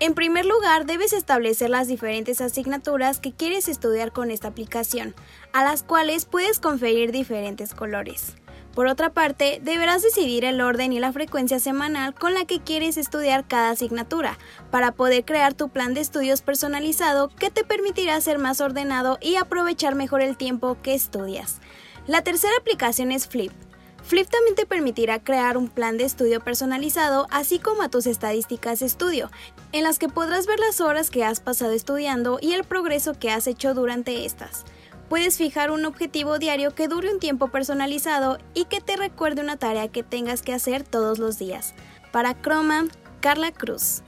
En 0.00 0.14
primer 0.14 0.46
lugar, 0.46 0.84
debes 0.84 1.12
establecer 1.12 1.70
las 1.70 1.86
diferentes 1.86 2.40
asignaturas 2.40 3.20
que 3.20 3.32
quieres 3.32 3.68
estudiar 3.68 4.10
con 4.10 4.32
esta 4.32 4.48
aplicación, 4.48 5.14
a 5.52 5.62
las 5.62 5.84
cuales 5.84 6.24
puedes 6.24 6.58
conferir 6.58 7.12
diferentes 7.12 7.72
colores. 7.72 8.34
Por 8.74 8.86
otra 8.86 9.10
parte, 9.10 9.60
deberás 9.62 10.02
decidir 10.02 10.44
el 10.44 10.60
orden 10.60 10.92
y 10.92 11.00
la 11.00 11.12
frecuencia 11.12 11.58
semanal 11.58 12.14
con 12.14 12.34
la 12.34 12.44
que 12.44 12.60
quieres 12.60 12.96
estudiar 12.96 13.46
cada 13.46 13.70
asignatura, 13.70 14.38
para 14.70 14.92
poder 14.92 15.24
crear 15.24 15.54
tu 15.54 15.68
plan 15.68 15.92
de 15.92 16.00
estudios 16.00 16.40
personalizado 16.40 17.28
que 17.28 17.50
te 17.50 17.64
permitirá 17.64 18.20
ser 18.20 18.38
más 18.38 18.60
ordenado 18.60 19.18
y 19.20 19.36
aprovechar 19.36 19.96
mejor 19.96 20.22
el 20.22 20.36
tiempo 20.36 20.78
que 20.82 20.94
estudias. 20.94 21.58
La 22.06 22.22
tercera 22.22 22.54
aplicación 22.58 23.10
es 23.10 23.26
Flip. 23.26 23.52
Flip 24.02 24.28
también 24.28 24.54
te 24.54 24.66
permitirá 24.66 25.22
crear 25.22 25.56
un 25.56 25.68
plan 25.68 25.98
de 25.98 26.04
estudio 26.04 26.40
personalizado, 26.40 27.26
así 27.30 27.58
como 27.58 27.88
tus 27.90 28.06
estadísticas 28.06 28.80
de 28.80 28.86
estudio, 28.86 29.30
en 29.72 29.84
las 29.84 29.98
que 29.98 30.08
podrás 30.08 30.46
ver 30.46 30.58
las 30.58 30.80
horas 30.80 31.10
que 31.10 31.24
has 31.24 31.40
pasado 31.40 31.72
estudiando 31.72 32.38
y 32.40 32.52
el 32.52 32.64
progreso 32.64 33.18
que 33.18 33.30
has 33.30 33.46
hecho 33.46 33.74
durante 33.74 34.24
estas. 34.24 34.64
Puedes 35.10 35.38
fijar 35.38 35.72
un 35.72 35.86
objetivo 35.86 36.38
diario 36.38 36.72
que 36.72 36.86
dure 36.86 37.12
un 37.12 37.18
tiempo 37.18 37.48
personalizado 37.48 38.38
y 38.54 38.66
que 38.66 38.80
te 38.80 38.96
recuerde 38.96 39.42
una 39.42 39.56
tarea 39.56 39.88
que 39.88 40.04
tengas 40.04 40.40
que 40.40 40.52
hacer 40.52 40.84
todos 40.84 41.18
los 41.18 41.36
días. 41.36 41.74
Para 42.12 42.40
Chroma, 42.40 42.84
Carla 43.18 43.50
Cruz. 43.50 44.04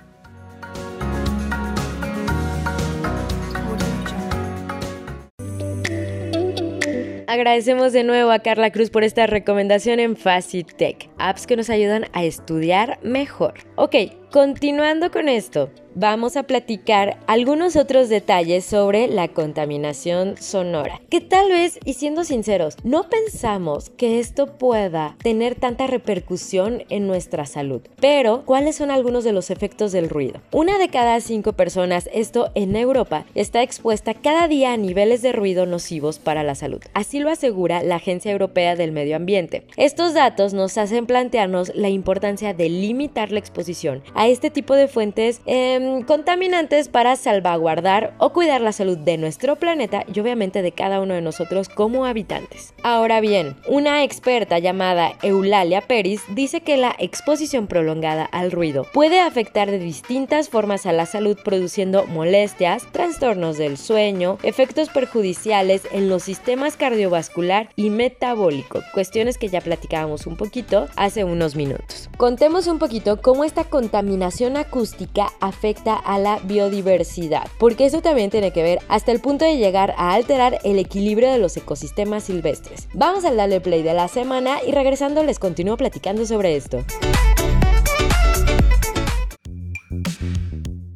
Agradecemos 7.26 7.92
de 7.92 8.04
nuevo 8.04 8.30
a 8.30 8.38
Carla 8.38 8.70
Cruz 8.70 8.90
por 8.90 9.02
esta 9.02 9.26
recomendación 9.26 9.98
en 9.98 10.16
Facitech, 10.16 11.10
apps 11.18 11.48
que 11.48 11.56
nos 11.56 11.68
ayudan 11.68 12.04
a 12.12 12.22
estudiar 12.22 13.00
mejor. 13.02 13.54
Ok, 13.74 13.96
continuando 14.32 15.10
con 15.10 15.28
esto, 15.28 15.68
vamos 15.94 16.38
a 16.38 16.44
platicar 16.44 17.18
algunos 17.26 17.76
otros 17.76 18.08
detalles 18.08 18.64
sobre 18.64 19.06
la 19.06 19.28
contaminación 19.28 20.36
sonora. 20.38 21.02
Que 21.10 21.20
tal 21.20 21.50
vez, 21.50 21.78
y 21.84 21.92
siendo 21.92 22.24
sinceros, 22.24 22.76
no 22.82 23.10
pensamos 23.10 23.90
que 23.90 24.20
esto 24.20 24.56
pueda 24.56 25.16
tener 25.22 25.54
tanta 25.54 25.86
repercusión 25.86 26.84
en 26.88 27.06
nuestra 27.06 27.44
salud. 27.44 27.82
Pero, 28.00 28.44
¿cuáles 28.46 28.76
son 28.76 28.90
algunos 28.90 29.22
de 29.22 29.34
los 29.34 29.50
efectos 29.50 29.92
del 29.92 30.08
ruido? 30.08 30.40
Una 30.50 30.78
de 30.78 30.88
cada 30.88 31.20
cinco 31.20 31.52
personas, 31.52 32.08
esto 32.14 32.50
en 32.54 32.74
Europa, 32.74 33.26
está 33.34 33.62
expuesta 33.62 34.14
cada 34.14 34.48
día 34.48 34.72
a 34.72 34.78
niveles 34.78 35.20
de 35.20 35.32
ruido 35.32 35.66
nocivos 35.66 36.18
para 36.18 36.42
la 36.42 36.54
salud. 36.54 36.80
Así 36.94 37.20
lo 37.20 37.30
asegura 37.30 37.82
la 37.82 37.96
Agencia 37.96 38.32
Europea 38.32 38.76
del 38.76 38.92
Medio 38.92 39.16
Ambiente. 39.16 39.66
Estos 39.76 40.14
datos 40.14 40.54
nos 40.54 40.78
hacen 40.78 41.04
plantearnos 41.04 41.74
la 41.74 41.90
importancia 41.90 42.54
de 42.54 42.70
limitar 42.70 43.30
la 43.30 43.38
exposición 43.38 44.02
este 44.26 44.50
tipo 44.50 44.74
de 44.74 44.88
fuentes. 44.88 45.40
Eh, 45.46 46.02
contaminantes 46.06 46.88
para 46.88 47.16
salvaguardar 47.16 48.14
o 48.18 48.32
cuidar 48.32 48.60
la 48.60 48.72
salud 48.72 48.98
de 48.98 49.16
nuestro 49.18 49.56
planeta 49.56 50.04
y 50.12 50.20
obviamente 50.20 50.62
de 50.62 50.72
cada 50.72 51.00
uno 51.00 51.14
de 51.14 51.22
nosotros 51.22 51.68
como 51.68 52.04
habitantes. 52.06 52.74
Ahora 52.82 53.20
bien, 53.20 53.56
una 53.66 54.04
experta 54.04 54.58
llamada 54.58 55.14
Eulalia 55.22 55.80
Peris 55.80 56.22
dice 56.28 56.60
que 56.60 56.76
la 56.76 56.94
exposición 56.98 57.66
prolongada 57.66 58.24
al 58.24 58.52
ruido 58.52 58.86
puede 58.92 59.20
afectar 59.20 59.70
de 59.70 59.78
distintas 59.78 60.48
formas 60.48 60.86
a 60.86 60.92
la 60.92 61.06
salud 61.06 61.36
produciendo 61.42 62.06
molestias, 62.06 62.86
trastornos 62.92 63.58
del 63.58 63.76
sueño, 63.76 64.38
efectos 64.42 64.88
perjudiciales 64.90 65.82
en 65.92 66.08
los 66.08 66.22
sistemas 66.22 66.76
cardiovascular 66.76 67.70
y 67.76 67.90
metabólico, 67.90 68.82
cuestiones 68.94 69.38
que 69.38 69.48
ya 69.48 69.60
platicábamos 69.60 70.26
un 70.26 70.36
poquito 70.36 70.86
hace 70.96 71.24
unos 71.24 71.56
minutos. 71.56 72.08
Contemos 72.16 72.66
un 72.66 72.78
poquito 72.78 73.20
cómo 73.20 73.44
esta 73.44 73.64
contaminación 73.64 74.11
acústica 74.56 75.32
afecta 75.40 75.96
a 75.96 76.18
la 76.18 76.38
biodiversidad, 76.40 77.48
porque 77.58 77.86
eso 77.86 78.02
también 78.02 78.30
tiene 78.30 78.52
que 78.52 78.62
ver 78.62 78.78
hasta 78.88 79.12
el 79.12 79.20
punto 79.20 79.44
de 79.44 79.56
llegar 79.56 79.94
a 79.96 80.12
alterar 80.12 80.58
el 80.64 80.78
equilibrio 80.78 81.30
de 81.30 81.38
los 81.38 81.56
ecosistemas 81.56 82.24
silvestres. 82.24 82.88
Vamos 82.94 83.24
al 83.24 83.36
Dale 83.36 83.60
Play 83.60 83.82
de 83.82 83.94
la 83.94 84.08
semana 84.08 84.58
y 84.66 84.72
regresando 84.72 85.22
les 85.24 85.38
continúo 85.38 85.76
platicando 85.76 86.26
sobre 86.26 86.56
esto. 86.56 86.78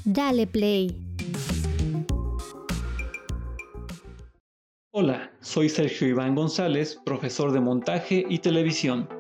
Dale 0.05 0.47
Play. 0.47 1.03
Hola, 4.93 5.31
soy 5.41 5.69
Sergio 5.69 6.09
Iván 6.09 6.35
González, 6.35 6.99
profesor 7.05 7.53
de 7.53 7.61
montaje 7.61 8.25
y 8.29 8.39
televisión. 8.39 9.16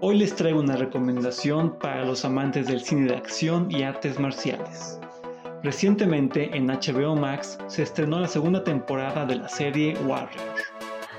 Hoy 0.00 0.16
les 0.16 0.36
traigo 0.36 0.60
una 0.60 0.76
recomendación 0.76 1.76
para 1.76 2.04
los 2.04 2.24
amantes 2.24 2.68
del 2.68 2.80
cine 2.80 3.08
de 3.08 3.16
acción 3.16 3.68
y 3.68 3.82
artes 3.82 4.20
marciales. 4.20 5.00
Recientemente 5.64 6.56
en 6.56 6.68
HBO 6.68 7.16
Max 7.16 7.58
se 7.66 7.82
estrenó 7.82 8.20
la 8.20 8.28
segunda 8.28 8.62
temporada 8.62 9.26
de 9.26 9.34
la 9.34 9.48
serie 9.48 9.98
Warrior, 10.06 10.40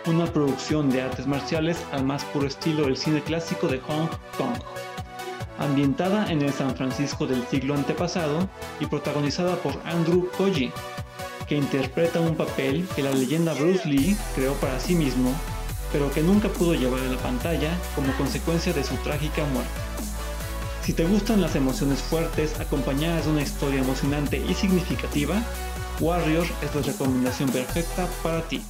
una 0.05 0.27
producción 0.27 0.89
de 0.89 1.01
artes 1.01 1.27
marciales 1.27 1.86
al 1.91 2.05
más 2.05 2.24
puro 2.25 2.48
estilo 2.48 2.86
del 2.86 2.95
cine 2.95 3.21
clásico 3.21 3.67
de 3.67 3.79
Hong 3.79 4.07
Kong, 4.38 4.57
ambientada 5.57 6.31
en 6.31 6.41
el 6.41 6.53
San 6.53 6.74
Francisco 6.74 7.27
del 7.27 7.43
siglo 7.48 7.74
antepasado 7.74 8.48
y 8.79 8.86
protagonizada 8.86 9.57
por 9.57 9.74
Andrew 9.83 10.29
Koji, 10.38 10.71
que 11.50 11.57
interpreta 11.57 12.21
un 12.21 12.38
papel 12.38 12.88
que 12.95 13.03
la 13.03 13.12
leyenda 13.12 13.53
Bruce 13.55 13.86
Lee 13.89 14.15
creó 14.36 14.53
para 14.53 14.79
sí 14.79 14.95
mismo 14.95 15.36
pero 15.91 16.12
que 16.12 16.22
nunca 16.22 16.50
pudo 16.50 16.74
llevar 16.74 17.01
a 17.01 17.10
la 17.10 17.17
pantalla 17.17 17.72
como 17.96 18.13
consecuencia 18.13 18.74
de 18.74 18.84
su 18.84 18.96
trágica 18.98 19.43
muerte. 19.46 19.72
Si 20.84 20.93
te 20.93 21.05
gustan 21.05 21.41
las 21.41 21.55
emociones 21.55 22.00
fuertes 22.00 22.60
acompañadas 22.60 23.25
de 23.25 23.31
una 23.31 23.41
historia 23.41 23.81
emocionante 23.81 24.38
y 24.38 24.53
significativa, 24.53 25.36
Warrior 26.00 26.46
es 26.63 26.75
la 26.75 26.81
recomendación 26.81 27.50
perfecta 27.50 28.08
para 28.24 28.41
ti. 28.41 28.62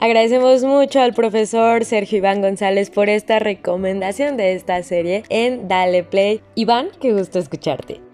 Agradecemos 0.00 0.62
mucho 0.62 1.00
al 1.00 1.14
profesor 1.14 1.84
Sergio 1.84 2.18
Iván 2.18 2.40
González 2.40 2.90
por 2.90 3.08
esta 3.08 3.38
recomendación 3.38 4.36
de 4.36 4.54
esta 4.54 4.82
serie 4.82 5.24
en 5.30 5.68
Dale 5.68 6.04
Play. 6.04 6.42
Iván, 6.54 6.90
qué 7.00 7.12
gusto 7.12 7.38
escucharte. 7.38 8.05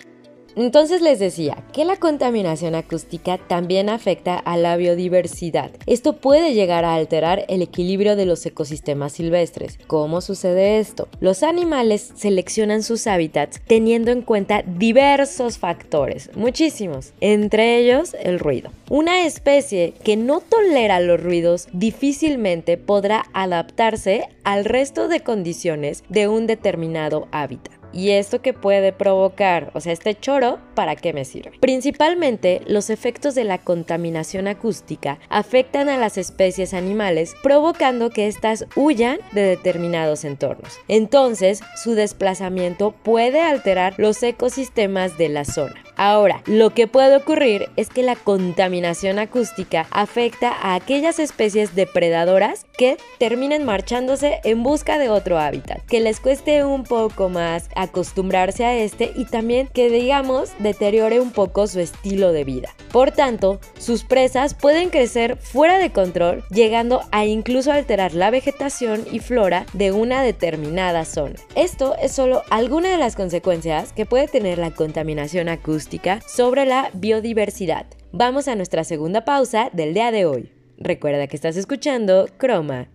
Entonces 0.56 1.00
les 1.00 1.18
decía 1.18 1.64
que 1.73 1.85
la 1.85 1.97
contaminación 1.97 2.75
acústica 2.75 3.38
también 3.38 3.88
afecta 3.88 4.38
a 4.38 4.56
la 4.56 4.76
biodiversidad. 4.76 5.71
Esto 5.87 6.16
puede 6.16 6.54
llegar 6.54 6.85
a 6.85 6.94
alterar 6.94 7.44
el 7.49 7.62
equilibrio 7.62 8.16
de 8.16 8.26
los 8.26 8.44
ecosistemas 8.44 9.12
silvestres. 9.12 9.78
¿Cómo 9.87 10.21
sucede 10.21 10.78
esto? 10.78 11.09
Los 11.21 11.42
animales 11.42 12.12
seleccionan 12.14 12.82
sus 12.82 13.06
hábitats 13.06 13.61
teniendo 13.66 14.11
en 14.11 14.23
cuenta 14.23 14.62
diversos 14.62 15.59
factores, 15.59 16.30
muchísimos, 16.35 17.12
entre 17.21 17.78
ellos 17.78 18.14
el 18.23 18.38
ruido. 18.38 18.71
Una 18.90 19.25
especie 19.25 19.94
que 20.04 20.16
no 20.16 20.40
tolera 20.40 21.00
los 21.00 21.23
ruidos 21.23 21.68
difícilmente 21.73 22.76
podrá 22.76 23.26
adaptarse 23.32 24.28
al 24.44 24.64
resto 24.64 25.09
de 25.09 25.21
condiciones 25.21 26.04
de 26.09 26.28
un 26.28 26.47
determinado 26.47 27.28
hábitat. 27.32 27.82
¿Y 27.92 28.11
esto 28.11 28.40
que 28.40 28.52
puede 28.52 28.92
provocar? 28.92 29.70
O 29.75 29.80
sea, 29.80 29.92
este 29.92 30.18
choro, 30.18 30.58
¿para 30.75 30.96
qué 30.96 31.12
me 31.12 31.25
sirve? 31.25 31.58
Principalmente, 31.61 32.62
los 32.66 32.90
efectos 32.90 33.34
de 33.34 33.44
la 33.44 33.58
contaminación 33.58 34.49
acústica 34.49 35.18
afectan 35.28 35.88
a 35.88 35.99
las 35.99 36.18
especies 36.18 36.75
animales, 36.75 37.34
provocando 37.42 38.11
que 38.11 38.26
éstas 38.26 38.66
huyan 38.76 39.18
de 39.32 39.42
determinados 39.42 40.25
entornos. 40.25 40.78
Entonces, 40.88 41.61
su 41.82 41.94
desplazamiento 41.94 42.92
puede 42.92 43.40
alterar 43.40 43.94
los 43.99 44.22
ecosistemas 44.22 45.18
de 45.18 45.28
la 45.28 45.44
zona. 45.44 45.75
Ahora, 45.96 46.42
lo 46.46 46.70
que 46.70 46.87
puede 46.87 47.16
ocurrir 47.16 47.68
es 47.76 47.88
que 47.88 48.02
la 48.02 48.16
contaminación 48.16 49.18
acústica 49.18 49.87
afecta 49.90 50.50
a 50.50 50.75
aquellas 50.75 51.18
especies 51.18 51.75
depredadoras 51.75 52.66
que 52.78 52.96
terminen 53.18 53.64
marchándose 53.64 54.40
en 54.44 54.62
busca 54.62 54.99
de 54.99 55.11
otro 55.11 55.38
hábitat, 55.38 55.84
que 55.87 56.00
les 56.00 56.18
cueste 56.18 56.64
un 56.64 56.84
poco 56.84 57.28
más 57.28 57.68
acostumbrarse 57.76 58.64
a 58.64 58.75
este 58.76 59.12
y 59.14 59.26
también 59.26 59.68
que 59.68 59.90
digamos 59.90 60.50
deteriore 60.58 61.20
un 61.20 61.30
poco 61.30 61.66
su 61.66 61.80
estilo 61.80 62.32
de 62.32 62.44
vida. 62.44 62.70
Por 62.90 63.11
tanto, 63.11 63.61
sus 63.78 64.04
presas 64.04 64.54
pueden 64.54 64.90
crecer 64.90 65.37
fuera 65.37 65.78
de 65.78 65.92
control, 65.92 66.44
llegando 66.50 67.02
a 67.11 67.26
incluso 67.26 67.70
alterar 67.72 68.14
la 68.14 68.30
vegetación 68.30 69.04
y 69.11 69.18
flora 69.18 69.66
de 69.72 69.92
una 69.92 70.22
determinada 70.22 71.04
zona. 71.04 71.37
Esto 71.54 71.94
es 72.00 72.12
solo 72.12 72.42
alguna 72.50 72.90
de 72.90 72.99
las 72.99 73.14
consecuencias 73.16 73.92
que 73.92 74.06
puede 74.06 74.28
tener 74.28 74.58
la 74.58 74.70
contaminación 74.70 75.49
acústica 75.49 75.82
sobre 76.27 76.67
la 76.67 76.91
biodiversidad. 76.95 77.87
Vamos 78.12 78.49
a 78.49 78.55
nuestra 78.55 78.85
segunda 78.85 79.25
pausa 79.25 79.71
del 79.73 79.95
día 79.95 80.11
de 80.11 80.27
hoy. 80.27 80.51
Recuerda 80.79 81.27
que 81.27 81.37
estás 81.37 81.57
escuchando 81.57 82.27
Croma. 82.39 82.89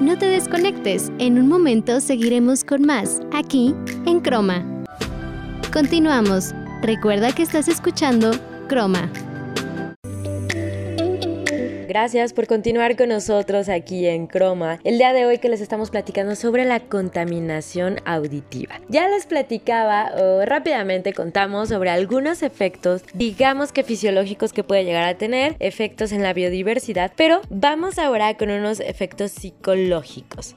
No 0.00 0.16
te 0.16 0.26
desconectes, 0.26 1.12
en 1.18 1.38
un 1.38 1.48
momento 1.48 2.00
seguiremos 2.00 2.64
con 2.64 2.82
más, 2.82 3.20
aquí 3.32 3.74
en 4.06 4.20
Croma. 4.20 4.84
Continuamos. 5.72 6.54
Recuerda 6.82 7.32
que 7.32 7.42
estás 7.42 7.68
escuchando 7.68 8.30
Croma. 8.68 9.10
Gracias 11.88 12.34
por 12.34 12.46
continuar 12.46 12.98
con 12.98 13.08
nosotros 13.08 13.70
aquí 13.70 14.06
en 14.06 14.26
Croma. 14.26 14.78
El 14.84 14.98
día 14.98 15.14
de 15.14 15.24
hoy 15.24 15.38
que 15.38 15.48
les 15.48 15.62
estamos 15.62 15.90
platicando 15.90 16.36
sobre 16.36 16.66
la 16.66 16.80
contaminación 16.80 17.96
auditiva. 18.04 18.78
Ya 18.90 19.08
les 19.08 19.24
platicaba 19.24 20.12
o 20.18 20.44
rápidamente 20.44 21.14
contamos 21.14 21.70
sobre 21.70 21.88
algunos 21.88 22.42
efectos, 22.42 23.04
digamos 23.14 23.72
que 23.72 23.84
fisiológicos 23.84 24.52
que 24.52 24.64
puede 24.64 24.84
llegar 24.84 25.04
a 25.04 25.16
tener, 25.16 25.56
efectos 25.60 26.12
en 26.12 26.22
la 26.22 26.34
biodiversidad, 26.34 27.10
pero 27.16 27.40
vamos 27.48 27.98
ahora 27.98 28.36
con 28.36 28.50
unos 28.50 28.80
efectos 28.80 29.30
psicológicos, 29.30 30.56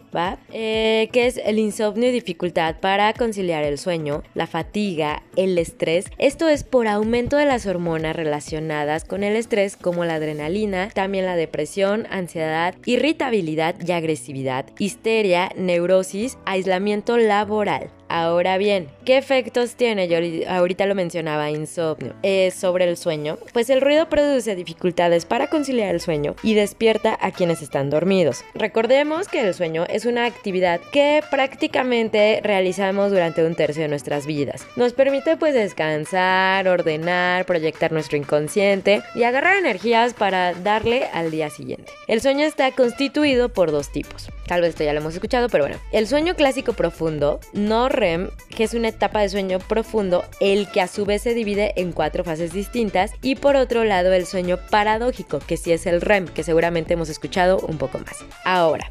Eh, 0.52 1.10
que 1.14 1.28
es 1.28 1.38
el 1.38 1.60
insomnio 1.60 2.10
y 2.10 2.12
dificultad 2.12 2.76
para 2.80 3.14
conciliar 3.14 3.64
el 3.64 3.78
sueño, 3.78 4.24
la 4.34 4.48
fatiga, 4.48 5.24
el 5.36 5.58
estrés. 5.58 6.06
Esto 6.18 6.50
es 6.50 6.64
por 6.64 6.88
aumento 6.88 7.38
de 7.38 7.46
las 7.46 7.66
hormonas 7.66 8.16
relacionadas 8.16 9.06
con 9.06 9.24
el 9.24 9.36
estrés 9.36 9.78
como 9.78 10.06
la 10.06 10.16
adrenalina, 10.16 10.90
también 10.90 11.26
la 11.26 11.36
depresión, 11.36 12.08
ansiedad, 12.10 12.76
irritabilidad 12.86 13.76
y 13.86 13.92
agresividad, 13.92 14.66
histeria, 14.78 15.52
neurosis, 15.56 16.38
aislamiento 16.46 17.18
laboral. 17.18 17.90
Ahora 18.14 18.58
bien, 18.58 18.90
¿qué 19.06 19.18
efectos 19.18 19.76
tiene? 19.76 20.10
Yo 20.10 20.18
ahorita 20.50 20.86
lo 20.86 20.96
mencionaba, 20.96 21.50
insomnio. 21.50 22.14
Es 22.24 22.54
sobre 22.56 22.84
el 22.84 22.98
sueño. 22.98 23.38
Pues 23.54 23.70
el 23.70 23.80
ruido 23.80 24.10
produce 24.10 24.54
dificultades 24.54 25.24
para 25.24 25.48
conciliar 25.48 25.96
el 25.96 26.02
sueño 26.02 26.36
y 26.44 26.54
despierta 26.54 27.18
a 27.22 27.32
quienes 27.32 27.62
están 27.62 27.90
dormidos. 27.90 28.44
Recordemos 28.54 29.30
que 29.30 29.40
el 29.40 29.54
sueño 29.54 29.86
es 29.88 30.04
una 30.04 30.26
actividad 30.26 30.82
que 30.92 31.24
prácticamente 31.32 32.42
realizamos 32.44 33.12
durante 33.12 33.46
un 33.46 33.56
tercio 33.56 33.84
de 33.84 33.88
nuestras 33.88 34.26
vidas. 34.26 34.68
Nos 34.76 34.92
permite 34.92 35.38
pues 35.38 35.54
descansar, 35.54 36.68
ordenar, 36.68 37.46
proyectar 37.46 37.94
nuestro 37.94 38.18
inconsciente 38.18 39.04
y 39.16 39.24
agarrar 39.24 39.56
energías 39.56 40.14
para 40.14 40.54
darle 40.54 41.06
al 41.14 41.32
día 41.32 41.50
siguiente. 41.50 41.94
El 42.10 42.20
sueño 42.20 42.46
está 42.46 42.72
constituido 42.72 43.48
por 43.48 43.72
dos 43.72 43.90
tipos. 43.90 44.28
Tal 44.48 44.60
vez 44.60 44.72
esto 44.72 44.84
ya 44.84 44.92
lo 44.92 45.00
hemos 45.00 45.14
escuchado, 45.14 45.48
pero 45.48 45.64
bueno. 45.64 45.80
El 45.94 46.08
sueño 46.08 46.36
clásico 46.36 46.74
profundo, 46.74 47.40
no 47.54 47.88
REM, 48.02 48.32
que 48.50 48.64
es 48.64 48.74
una 48.74 48.88
etapa 48.88 49.22
de 49.22 49.30
sueño 49.30 49.60
profundo, 49.60 50.26
el 50.40 50.70
que 50.72 50.82
a 50.82 50.88
su 50.88 51.06
vez 51.06 51.22
se 51.22 51.36
divide 51.36 51.74
en 51.76 51.92
cuatro 51.92 52.24
fases 52.24 52.52
distintas. 52.52 53.12
Y 53.22 53.36
por 53.36 53.56
otro 53.56 53.84
lado, 53.84 54.12
el 54.12 54.26
sueño 54.26 54.58
paradójico, 54.72 55.40
que 55.40 55.56
sí 55.56 55.72
es 55.72 55.86
el 55.86 56.02
REM, 56.02 56.28
que 56.28 56.44
seguramente 56.44 56.96
hemos 56.96 57.10
escuchado 57.10 57.60
un 57.60 57.78
poco 57.78 58.00
más. 58.00 58.18
Ahora, 58.44 58.90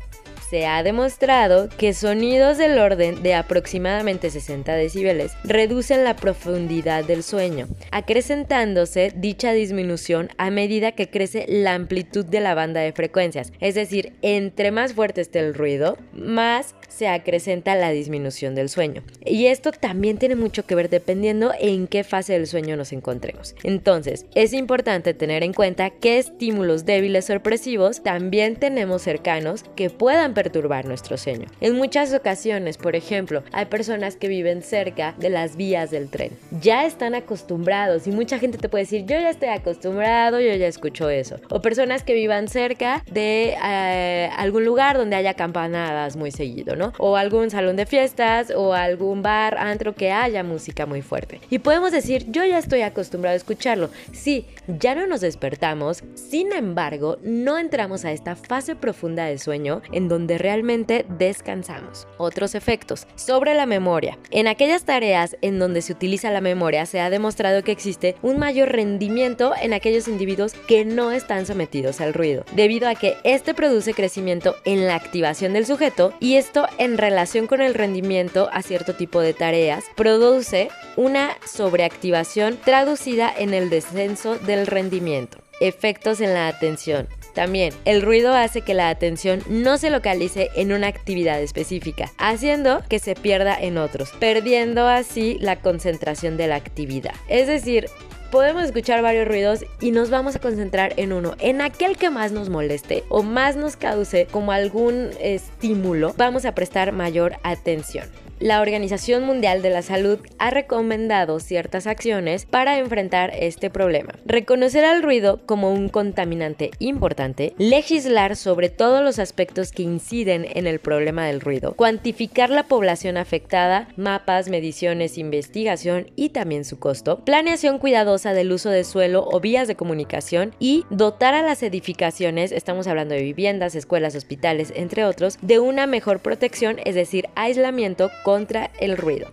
se 0.50 0.66
ha 0.66 0.82
demostrado 0.82 1.68
que 1.68 1.94
sonidos 1.94 2.58
del 2.58 2.80
orden 2.80 3.22
de 3.22 3.34
aproximadamente 3.34 4.30
60 4.30 4.74
decibeles 4.74 5.32
reducen 5.44 6.02
la 6.02 6.16
profundidad 6.16 7.04
del 7.04 7.22
sueño, 7.22 7.68
acrecentándose 7.92 9.12
dicha 9.14 9.52
disminución 9.52 10.28
a 10.38 10.50
medida 10.50 10.90
que 10.90 11.08
crece 11.08 11.46
la 11.48 11.74
amplitud 11.74 12.24
de 12.24 12.40
la 12.40 12.54
banda 12.54 12.80
de 12.80 12.92
frecuencias. 12.92 13.52
Es 13.60 13.76
decir, 13.76 14.14
entre 14.22 14.72
más 14.72 14.94
fuerte 14.94 15.20
esté 15.20 15.38
el 15.38 15.54
ruido, 15.54 15.96
más 16.12 16.74
se 16.90 17.08
acrecenta 17.08 17.74
la 17.74 17.90
disminución 17.90 18.54
del 18.54 18.68
sueño. 18.68 19.02
Y 19.24 19.46
esto 19.46 19.72
también 19.72 20.18
tiene 20.18 20.36
mucho 20.36 20.66
que 20.66 20.74
ver 20.74 20.90
dependiendo 20.90 21.52
en 21.58 21.86
qué 21.86 22.04
fase 22.04 22.34
del 22.34 22.46
sueño 22.46 22.76
nos 22.76 22.92
encontremos. 22.92 23.54
Entonces, 23.62 24.26
es 24.34 24.52
importante 24.52 25.14
tener 25.14 25.42
en 25.42 25.52
cuenta 25.52 25.90
qué 25.90 26.18
estímulos 26.18 26.84
débiles 26.84 27.26
sorpresivos 27.26 28.02
también 28.02 28.56
tenemos 28.56 29.02
cercanos 29.02 29.64
que 29.76 29.90
puedan 29.90 30.34
perturbar 30.34 30.86
nuestro 30.86 31.16
sueño. 31.16 31.46
En 31.60 31.76
muchas 31.76 32.12
ocasiones, 32.12 32.76
por 32.76 32.96
ejemplo, 32.96 33.42
hay 33.52 33.66
personas 33.66 34.16
que 34.16 34.28
viven 34.28 34.62
cerca 34.62 35.14
de 35.18 35.30
las 35.30 35.56
vías 35.56 35.90
del 35.90 36.08
tren. 36.08 36.32
Ya 36.60 36.86
están 36.86 37.14
acostumbrados 37.14 38.06
y 38.06 38.10
mucha 38.10 38.38
gente 38.38 38.58
te 38.58 38.68
puede 38.68 38.84
decir, 38.84 39.02
yo 39.06 39.18
ya 39.18 39.30
estoy 39.30 39.48
acostumbrado, 39.48 40.40
yo 40.40 40.54
ya 40.54 40.66
escucho 40.66 41.08
eso. 41.08 41.36
O 41.50 41.62
personas 41.62 42.02
que 42.02 42.14
vivan 42.14 42.48
cerca 42.48 43.04
de 43.10 43.56
eh, 43.62 44.30
algún 44.36 44.64
lugar 44.64 44.96
donde 44.96 45.16
haya 45.16 45.34
campanadas 45.34 46.16
muy 46.16 46.30
seguido, 46.30 46.76
o 46.98 47.16
algún 47.16 47.50
salón 47.50 47.76
de 47.76 47.86
fiestas 47.86 48.52
o 48.54 48.74
algún 48.74 49.22
bar, 49.22 49.56
antro 49.58 49.94
que 49.94 50.12
haya 50.12 50.42
música 50.42 50.86
muy 50.86 51.02
fuerte. 51.02 51.40
Y 51.50 51.58
podemos 51.58 51.92
decir, 51.92 52.26
yo 52.28 52.44
ya 52.44 52.58
estoy 52.58 52.82
acostumbrado 52.82 53.34
a 53.34 53.36
escucharlo. 53.36 53.90
Sí, 54.12 54.46
ya 54.66 54.94
no 54.94 55.06
nos 55.06 55.20
despertamos, 55.20 56.02
sin 56.14 56.52
embargo, 56.52 57.18
no 57.22 57.58
entramos 57.58 58.04
a 58.04 58.12
esta 58.12 58.36
fase 58.36 58.76
profunda 58.76 59.26
de 59.26 59.38
sueño 59.38 59.82
en 59.92 60.08
donde 60.08 60.38
realmente 60.38 61.06
descansamos. 61.18 62.06
Otros 62.18 62.54
efectos 62.54 63.06
sobre 63.14 63.54
la 63.54 63.66
memoria. 63.66 64.18
En 64.30 64.48
aquellas 64.48 64.84
tareas 64.84 65.36
en 65.42 65.58
donde 65.58 65.82
se 65.82 65.92
utiliza 65.92 66.30
la 66.30 66.40
memoria 66.40 66.86
se 66.86 67.00
ha 67.00 67.10
demostrado 67.10 67.62
que 67.62 67.72
existe 67.72 68.16
un 68.22 68.38
mayor 68.38 68.70
rendimiento 68.70 69.52
en 69.60 69.72
aquellos 69.72 70.08
individuos 70.08 70.54
que 70.54 70.84
no 70.84 71.12
están 71.12 71.46
sometidos 71.46 72.00
al 72.00 72.14
ruido, 72.14 72.44
debido 72.54 72.88
a 72.88 72.94
que 72.94 73.16
este 73.24 73.54
produce 73.54 73.94
crecimiento 73.94 74.56
en 74.64 74.86
la 74.86 74.94
activación 74.94 75.52
del 75.52 75.66
sujeto 75.66 76.12
y 76.20 76.34
esto 76.34 76.66
en 76.78 76.98
relación 76.98 77.46
con 77.46 77.60
el 77.60 77.74
rendimiento 77.74 78.48
a 78.52 78.62
cierto 78.62 78.94
tipo 78.94 79.20
de 79.20 79.34
tareas, 79.34 79.84
produce 79.96 80.68
una 80.96 81.36
sobreactivación 81.46 82.58
traducida 82.64 83.32
en 83.36 83.54
el 83.54 83.70
descenso 83.70 84.36
del 84.36 84.66
rendimiento. 84.66 85.38
Efectos 85.60 86.20
en 86.20 86.34
la 86.34 86.48
atención. 86.48 87.08
También, 87.34 87.72
el 87.84 88.02
ruido 88.02 88.34
hace 88.34 88.62
que 88.62 88.74
la 88.74 88.88
atención 88.88 89.42
no 89.48 89.78
se 89.78 89.90
localice 89.90 90.50
en 90.56 90.72
una 90.72 90.88
actividad 90.88 91.40
específica, 91.40 92.10
haciendo 92.18 92.82
que 92.88 92.98
se 92.98 93.14
pierda 93.14 93.56
en 93.58 93.78
otros, 93.78 94.10
perdiendo 94.18 94.88
así 94.88 95.38
la 95.40 95.60
concentración 95.60 96.36
de 96.36 96.48
la 96.48 96.56
actividad. 96.56 97.14
Es 97.28 97.46
decir, 97.46 97.88
podemos 98.30 98.64
escuchar 98.64 99.02
varios 99.02 99.26
ruidos 99.26 99.64
y 99.80 99.90
nos 99.90 100.10
vamos 100.10 100.36
a 100.36 100.38
concentrar 100.38 100.94
en 100.96 101.12
uno, 101.12 101.34
en 101.38 101.60
aquel 101.60 101.96
que 101.96 102.10
más 102.10 102.32
nos 102.32 102.48
moleste 102.48 103.04
o 103.08 103.22
más 103.22 103.56
nos 103.56 103.76
cause 103.76 104.26
como 104.30 104.52
algún 104.52 105.10
estímulo, 105.20 106.14
vamos 106.16 106.44
a 106.44 106.54
prestar 106.54 106.92
mayor 106.92 107.34
atención 107.42 108.06
la 108.40 108.62
Organización 108.62 109.24
Mundial 109.24 109.60
de 109.60 109.68
la 109.68 109.82
Salud 109.82 110.18
ha 110.38 110.48
recomendado 110.48 111.40
ciertas 111.40 111.86
acciones 111.86 112.46
para 112.46 112.78
enfrentar 112.78 113.32
este 113.38 113.68
problema. 113.68 114.14
Reconocer 114.24 114.82
al 114.84 115.02
ruido 115.02 115.40
como 115.44 115.70
un 115.72 115.90
contaminante 115.90 116.70
importante, 116.78 117.52
legislar 117.58 118.36
sobre 118.36 118.70
todos 118.70 119.04
los 119.04 119.18
aspectos 119.18 119.72
que 119.72 119.82
inciden 119.82 120.46
en 120.54 120.66
el 120.66 120.80
problema 120.80 121.26
del 121.26 121.42
ruido, 121.42 121.74
cuantificar 121.74 122.48
la 122.48 122.62
población 122.62 123.18
afectada, 123.18 123.88
mapas, 123.96 124.48
mediciones, 124.48 125.18
investigación 125.18 126.10
y 126.16 126.30
también 126.30 126.64
su 126.64 126.78
costo, 126.78 127.20
planeación 127.20 127.78
cuidadosa 127.78 128.32
del 128.32 128.52
uso 128.52 128.70
de 128.70 128.84
suelo 128.84 129.28
o 129.30 129.40
vías 129.40 129.68
de 129.68 129.76
comunicación 129.76 130.54
y 130.58 130.86
dotar 130.88 131.34
a 131.34 131.42
las 131.42 131.62
edificaciones, 131.62 132.52
estamos 132.52 132.86
hablando 132.86 133.14
de 133.14 133.22
viviendas, 133.22 133.74
escuelas, 133.74 134.14
hospitales, 134.14 134.72
entre 134.74 135.04
otros, 135.04 135.36
de 135.42 135.58
una 135.58 135.86
mejor 135.86 136.20
protección, 136.20 136.78
es 136.86 136.94
decir, 136.94 137.28
aislamiento 137.34 138.10
contra 138.30 138.70
el 138.78 138.96
ruido. 138.96 139.26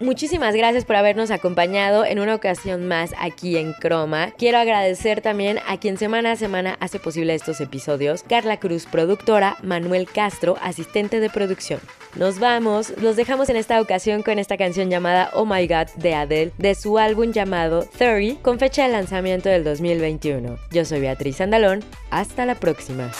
Muchísimas 0.00 0.56
gracias 0.56 0.84
por 0.84 0.96
habernos 0.96 1.30
acompañado 1.30 2.04
en 2.04 2.18
una 2.18 2.34
ocasión 2.34 2.88
más 2.88 3.14
aquí 3.20 3.56
en 3.56 3.72
Croma. 3.74 4.32
Quiero 4.36 4.58
agradecer 4.58 5.20
también 5.20 5.60
a 5.68 5.78
quien 5.78 5.98
semana 5.98 6.32
a 6.32 6.36
semana 6.36 6.76
hace 6.80 6.98
posible 6.98 7.32
estos 7.36 7.60
episodios, 7.60 8.24
Carla 8.24 8.58
Cruz, 8.58 8.86
productora, 8.86 9.56
Manuel 9.62 10.08
Castro, 10.12 10.56
asistente 10.60 11.20
de 11.20 11.30
producción. 11.30 11.78
Nos 12.16 12.40
vamos, 12.40 12.92
los 13.00 13.14
dejamos 13.14 13.48
en 13.50 13.54
esta 13.54 13.80
ocasión 13.80 14.24
con 14.24 14.40
esta 14.40 14.56
canción 14.56 14.90
llamada 14.90 15.30
Oh 15.34 15.46
My 15.46 15.68
God 15.68 15.86
de 15.94 16.14
Adele, 16.16 16.52
de 16.58 16.74
su 16.74 16.98
álbum 16.98 17.30
llamado 17.30 17.86
30, 17.96 18.42
con 18.42 18.58
fecha 18.58 18.82
de 18.82 18.92
lanzamiento 18.92 19.50
del 19.50 19.62
2021. 19.62 20.58
Yo 20.72 20.84
soy 20.84 20.98
Beatriz 20.98 21.40
Andalón, 21.40 21.84
hasta 22.10 22.44
la 22.44 22.56
próxima. 22.56 23.12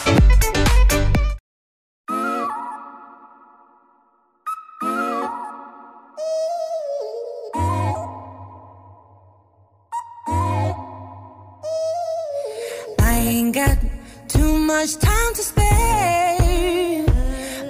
Much 14.83 14.97
time 14.97 15.35
to 15.35 15.43
spare. 15.43 17.07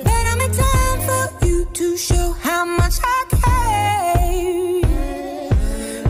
Better 0.05 0.37
make 0.39 0.53
time 0.53 1.01
for 1.09 1.47
you 1.47 1.67
to 1.75 1.97
show 1.97 2.33
how 2.41 2.65
much 2.65 2.95
I 3.03 3.25
care. 3.43 4.81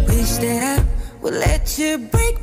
Wish 0.07 0.37
that 0.45 0.79
I 0.79 0.85
would 1.23 1.35
let 1.35 1.79
you 1.79 1.99
break 1.99 2.42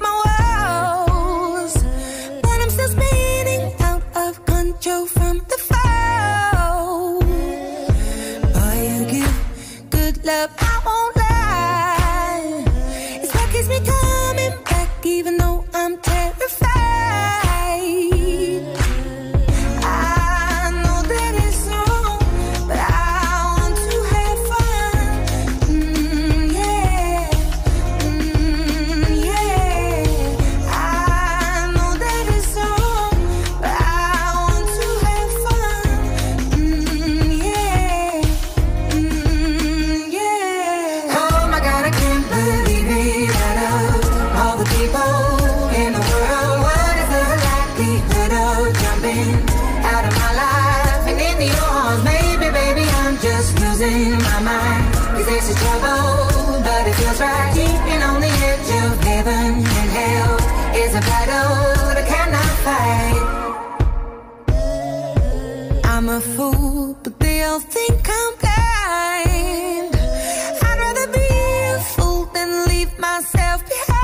leave 72.90 73.00
myself 73.00 73.64
behind. 73.66 74.00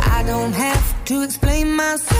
I 0.00 0.22
don't 0.26 0.52
have 0.52 1.04
to 1.06 1.22
explain 1.22 1.72
myself. 1.72 2.19